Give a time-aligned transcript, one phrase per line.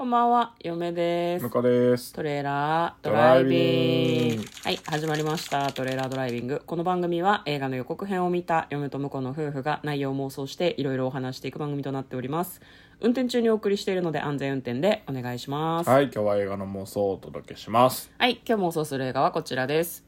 [0.00, 1.50] こんばんは、嫁です向。
[1.50, 2.14] こうです。
[2.14, 4.44] トレーラードライビングドライビング。
[4.64, 5.70] はい、始まりました。
[5.72, 6.62] トレーラードライビング。
[6.64, 12.62] この番組は映画の予告編を見た嫁と婿の夫婦が内容を妄想していろいろお話していく番組となっております。
[13.00, 15.90] 運転中にお送りしているので安全運転でお願いします。
[15.90, 18.10] はい、今日は映画の妄想をお届けします。
[18.16, 20.06] はい、今日妄想する映画はこちらです。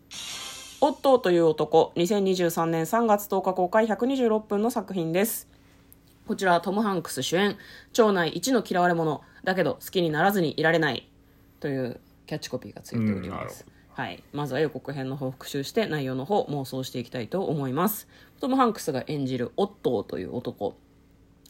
[0.81, 5.51] オットーという男、2023年3月10日公開126分の作品です。
[6.27, 7.59] こちらはトム・ハンクス主演、
[7.93, 11.09] 町内一の嫌われ者、だけど好きにならずにいられない
[11.61, 13.67] というキャッチコピーがついております。
[13.95, 14.23] はい。
[14.33, 18.09] まずは予告編の方を復習して内容の方妄想していきたいと思います。
[18.41, 20.75] トム・ハンクスが演じるオットーという男。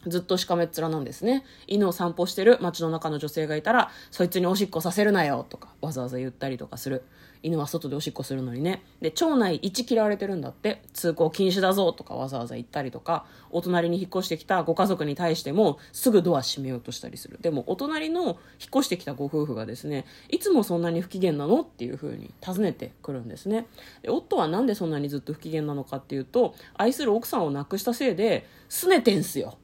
[0.07, 1.43] ずっとしかめっ面なんですね。
[1.67, 7.03] 犬を散歩してる街の中の女性がいたら、そいつにおしっこさせるなよとか、わざわざ言ったりとかする。
[7.45, 8.83] 犬は外でおしっこするのにね。
[9.01, 17.39] で、町内一嫌われてるんだって、通行禁止だぞとかわざわざ言ったりとか、お隣に引っ越してきたご家族に対しても、すぐドア閉めようとしたりする。
[17.41, 18.35] でも、お隣の引っ
[18.75, 21.61] 越してきたご夫婦がですね、いつもそんなに不機嫌なの？
[21.63, 23.67] っていう風に尋ねてくるんですね。
[24.03, 29.57] で夫はなんでそんなにずっと不機嫌なのかっていうと、愛する奥さんを亡くしたせいで、拗ねてんすよ。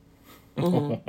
[0.57, 1.01] うん。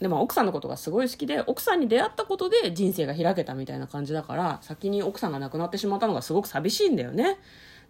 [0.00, 7.38] でも奥さんのことがすごい好きで奥さんに出会ったことで人生が開けたみたいな感じだから先に奥さんが亡くなってしまったのがすごく寂しいんだよね。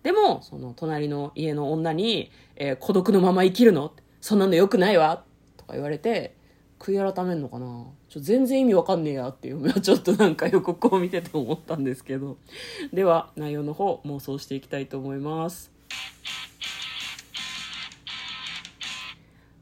[0.02, 3.92] でもその隣の家の女に、えー孤独のまま生きるの？
[4.20, 5.22] そんなのよくないわ」
[5.56, 6.34] とか言われて
[6.80, 7.86] 悔い改めんのかな？
[8.08, 12.38] ちょ全然意味わかんねえやっていうのはちょっとなんか予告を見てて思ったんですけど。
[12.92, 15.70] では内容の方妄想していきたいと思います。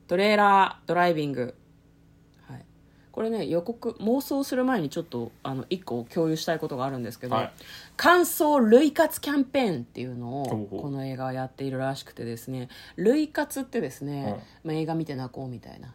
[0.09, 1.55] トレーラードライビング。
[2.49, 2.65] はい、
[3.13, 7.53] これね予告妄想する前にちょっとあの1個共有したいことがあるんですけど、はい。
[7.97, 12.69] 感想類活キャンペーンっていうのをこの映画はやっているらしくてですね。
[12.97, 15.95] 類活ってですね、まあ、映画見て泣こうみたいな。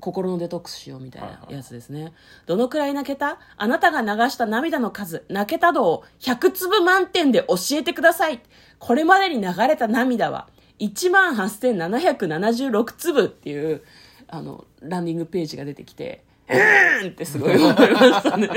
[0.00, 2.14] 心のデトックスしようみたいなやつですね、
[2.46, 3.38] どのくらい泣けた？
[3.58, 8.40] あなたが流した涙の数泣けた度を100粒満点で教えてください。
[8.78, 10.48] これまでに流れた涙は
[10.80, 13.82] 1万8776粒っていう
[14.28, 18.48] あのランディングページが出てきてうーんってすごい思いましたね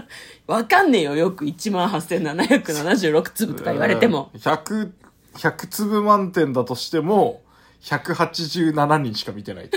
[0.46, 4.40] わかんねえよよく1万8776粒とか言われてもうん。
[4.40, 4.90] 100、
[5.36, 7.42] 100粒満点だとしても、
[7.82, 9.70] 187人しか見てないいう。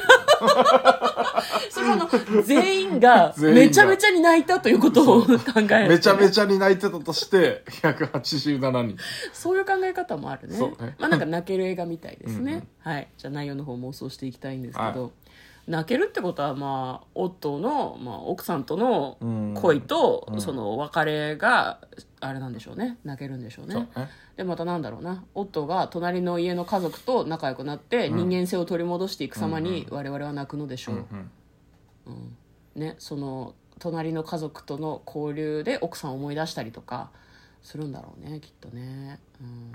[1.80, 5.30] それはあの全員が めちゃめちゃに泣いたということを考
[5.72, 8.98] えるめちゃめちゃに泣いてたとして、187人。
[9.34, 10.60] そういう考え方もあるね。
[10.60, 10.96] ね。
[11.00, 12.68] まあなんか泣ける映画みたいですね。
[12.86, 13.08] うんはい。
[13.18, 15.10] じゃあ内容の方妄想していきたいんですけど、は
[15.68, 19.54] 泣けるってことはまあ夫の、まあ、奥さんとのうん。
[19.56, 20.42] 恋と、うん。
[20.42, 21.80] その別れが
[22.20, 22.98] あれなんでしょうね。
[23.04, 23.76] 泣けるんでしょうね。
[23.76, 23.88] ね。
[24.38, 25.24] でまたなんだろうな。
[25.36, 28.30] 夫が隣の家の家族と仲良くなってうん。
[28.30, 31.32] 人間性を取り戻していく様にうん我々は泣くのでしょう、うん
[32.76, 32.82] うん。
[32.82, 37.12] ね、その隣の家族との交流で奥さんを思い出したりとか
[37.62, 39.72] するんだろうねきっとね、うん。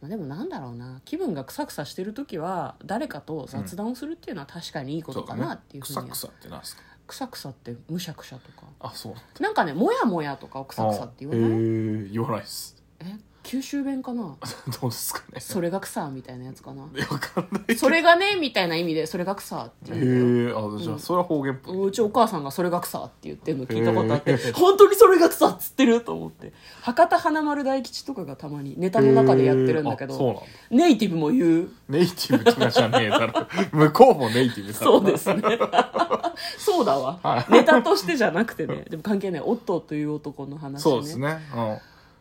[0.00, 1.00] まあ、でもなんだろうな。
[1.04, 6.82] 気分がクサクサしてる時は誰かと雑談をするっていうのは確かにいいことかなっていうふうには、くさくさってなんですか？
[7.06, 8.66] クサクサってむしゃくしゃとか。
[8.78, 9.42] あ、そう。
[9.42, 11.50] なんかねもやもやとかをクサクサって言わない？
[11.50, 12.82] えー、言わないです。
[13.00, 13.04] え？
[13.42, 14.22] 九州弁かな？
[14.80, 15.40] どうですかね。
[15.40, 17.80] それが草みたいなやつかなわかんないけど。
[17.80, 21.88] それがねみたいな意味でそれが草ってえ言うんだよー、あ、じゃあ、それは方言っぽい。
[21.88, 26.52] うちお母さんがそれが草って言ってるの聞いたことあって、本当にそれが草っつってると思って
[26.82, 30.42] 博多華丸大吉とかがたまにネタの中でやってるんだけそうなんだ。
[30.70, 33.46] ネイティブも言うネイティブとかじゃねえだろ。
[33.72, 35.00] 向こうもネイティブだろ。
[35.00, 35.42] そうですね
[36.58, 41.38] そうだわ、はいネタとしてじゃなくてねでも関係ないオットーという男の話ねそうですね。
[41.54, 41.78] うん。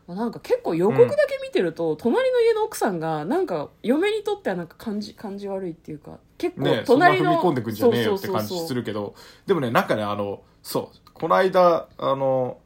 [0.09, 9.14] まあなんか結構予告だけ見てると、隣の家の奥さんがなんか嫁にとってはなんか感じ感じ悪いっていうか結構ねそんな隣の、踏み込んでくんじゃねえよって感じするけど、
[9.46, 12.58] でもね、なんかね、あの、そう、この間、あの、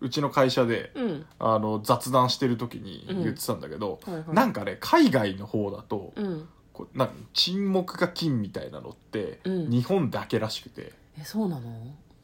[0.00, 1.26] うちの会社で、うん。
[1.40, 4.24] あの、雑談してる時に言ってたんだけど、はいはい。
[4.32, 6.48] なんかね、海外の方だと、うん。
[6.72, 9.70] こうなんか沈黙が金みたいなのって、うん。
[9.70, 11.68] 日本だけらしくて、えそうなの？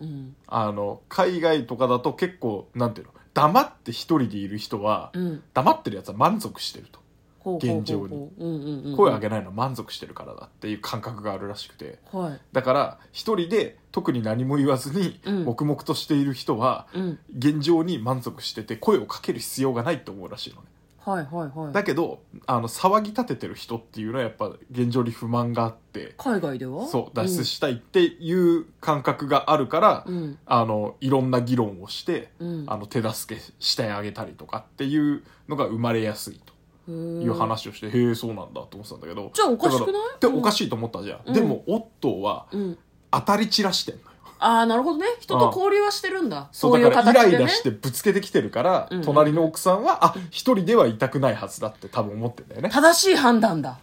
[0.01, 0.37] うん。
[0.47, 5.43] あの、海外とかだと結構、なんていうの、黙って一人でいる人は、うん。
[5.55, 6.99] 黙ってるやつは満足してると。
[7.39, 7.81] ほうほうほうほう。
[7.81, 8.31] 現状に。
[8.39, 12.01] うんうんうん、声を上げないのは満足してるからだっていう感覚があるらしくて。
[12.13, 12.41] はい。
[12.53, 15.45] だから一人で特に何も言わずにうん。
[15.45, 17.19] 黙々としている人はうん。
[17.37, 20.69] 現状に満足してて声をかける必要がないと思うらしいのね
[21.09, 21.73] はいはいはい。
[21.73, 26.87] だけどあの騒ぎ立ててる人っていうのはやっぱ現状に不満があって海外では？
[26.87, 30.39] そう脱出したいっていう感覚があるから、うん。
[30.45, 32.65] あのいろんな議論をして、うん。
[32.67, 36.95] あの手助けしてあげたりとかっていうのが生まれやすいとい
[37.25, 39.31] いう話をして、へえそうなんだと思ってたんだけど。
[39.35, 39.93] じゃあおかしくない？
[39.93, 41.35] だからでおかしいと思ったじゃん、うん。
[41.35, 42.79] でもオットーはうん。
[43.11, 45.07] 当たり散らしてんのよああなるほどね。
[45.21, 46.49] 人と交流はしてるんだ。
[46.53, 47.45] そそうういうだからイラ形でね。
[47.45, 48.99] イラしてぶつけてきてるから、うん。
[48.99, 52.69] うん隣の奥さんはあ一人ではいたくないはずだって多分思ってんだよね。
[52.69, 53.79] 正しい判断だ。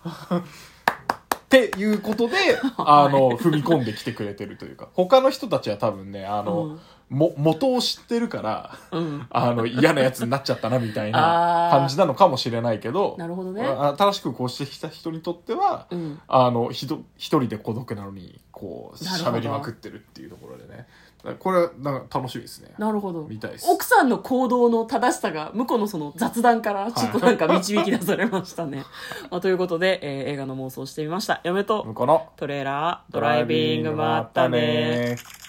[1.46, 2.36] っていうことで、
[2.78, 6.80] あの、踏み込んできてくれてるというか、他の人たちは多分ね、あの、うん
[7.10, 9.28] も、元を知ってるから、うん。
[9.30, 13.64] あの、嫌なやつになっちゃったなみたいな感じなのかもしれないけど、なるほどね。
[13.64, 16.20] あ新しくこうしてきた人にとっては、うん。
[16.28, 20.88] あの、ひど一人で孤独なのに、こう、喋りまくってるっていうところでね。
[21.40, 22.74] これは、なんか楽しみですね。
[22.78, 23.24] なるほど。
[23.24, 23.68] 見たいです。
[23.70, 28.84] 奥さんの行動の正しさが向こうのその雑談からちょっとなんか導き出されましたね、
[29.32, 31.42] まあ、ということで、えー映画の妄想をしてみました。
[31.44, 31.84] 嫁と
[32.36, 35.45] トレーラードライビングまったねー